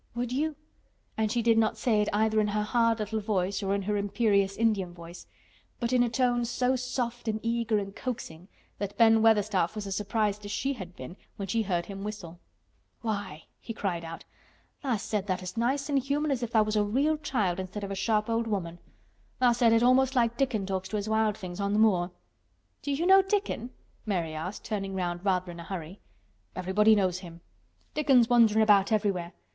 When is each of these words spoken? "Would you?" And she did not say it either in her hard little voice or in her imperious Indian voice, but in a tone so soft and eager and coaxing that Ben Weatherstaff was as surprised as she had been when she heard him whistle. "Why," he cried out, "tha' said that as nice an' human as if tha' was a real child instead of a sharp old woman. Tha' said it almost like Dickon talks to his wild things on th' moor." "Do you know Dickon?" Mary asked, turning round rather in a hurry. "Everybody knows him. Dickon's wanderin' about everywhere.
"Would 0.15 0.31
you?" 0.31 0.55
And 1.15 1.31
she 1.31 1.43
did 1.43 1.59
not 1.59 1.77
say 1.77 2.01
it 2.01 2.09
either 2.11 2.39
in 2.41 2.47
her 2.47 2.63
hard 2.63 2.97
little 2.97 3.19
voice 3.19 3.61
or 3.61 3.75
in 3.75 3.83
her 3.83 3.97
imperious 3.97 4.57
Indian 4.57 4.95
voice, 4.95 5.27
but 5.79 5.93
in 5.93 6.01
a 6.01 6.09
tone 6.09 6.43
so 6.43 6.75
soft 6.75 7.27
and 7.27 7.39
eager 7.43 7.77
and 7.77 7.95
coaxing 7.95 8.47
that 8.79 8.97
Ben 8.97 9.21
Weatherstaff 9.21 9.75
was 9.75 9.85
as 9.85 9.95
surprised 9.95 10.43
as 10.43 10.49
she 10.49 10.73
had 10.73 10.95
been 10.95 11.17
when 11.35 11.47
she 11.47 11.61
heard 11.61 11.85
him 11.85 12.03
whistle. 12.03 12.39
"Why," 13.03 13.43
he 13.59 13.75
cried 13.75 14.03
out, 14.03 14.25
"tha' 14.81 14.97
said 14.97 15.27
that 15.27 15.43
as 15.43 15.55
nice 15.55 15.87
an' 15.87 15.97
human 15.97 16.31
as 16.31 16.41
if 16.41 16.51
tha' 16.51 16.63
was 16.63 16.75
a 16.75 16.83
real 16.83 17.19
child 17.19 17.59
instead 17.59 17.83
of 17.83 17.91
a 17.91 17.93
sharp 17.95 18.27
old 18.27 18.47
woman. 18.47 18.79
Tha' 19.37 19.53
said 19.53 19.71
it 19.71 19.83
almost 19.83 20.15
like 20.15 20.35
Dickon 20.35 20.65
talks 20.65 20.89
to 20.89 20.95
his 20.97 21.09
wild 21.09 21.37
things 21.37 21.59
on 21.59 21.75
th' 21.75 21.79
moor." 21.79 22.09
"Do 22.81 22.91
you 22.91 23.05
know 23.05 23.21
Dickon?" 23.21 23.69
Mary 24.07 24.33
asked, 24.33 24.63
turning 24.65 24.95
round 24.95 25.23
rather 25.23 25.51
in 25.51 25.59
a 25.59 25.63
hurry. 25.63 26.01
"Everybody 26.55 26.95
knows 26.95 27.19
him. 27.19 27.41
Dickon's 27.93 28.27
wanderin' 28.29 28.63
about 28.63 28.91
everywhere. 28.91 29.33